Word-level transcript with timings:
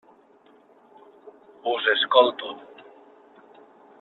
Us 1.73 1.83
escolto. 1.95 2.49